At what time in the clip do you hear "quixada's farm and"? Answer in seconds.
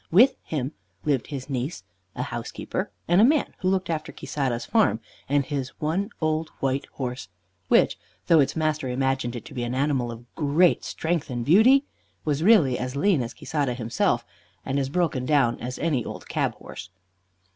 4.11-5.45